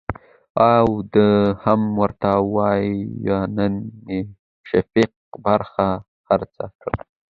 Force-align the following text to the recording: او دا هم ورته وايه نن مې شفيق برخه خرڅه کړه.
او 0.73 0.87
دا 1.13 1.27
هم 1.63 1.81
ورته 2.01 2.31
وايه 2.55 3.37
نن 3.57 3.73
مې 4.05 4.19
شفيق 4.69 5.13
برخه 5.45 5.87
خرڅه 6.25 6.65
کړه. 6.81 6.99